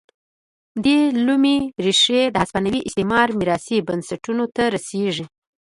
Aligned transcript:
دې 0.83 0.99
لومې 1.25 1.57
ریښې 1.85 2.21
د 2.29 2.35
هسپانوي 2.43 2.81
استعمار 2.87 3.27
میراثي 3.39 3.77
بنسټونو 3.87 4.43
ته 4.55 4.63
رسېږي. 4.75 5.25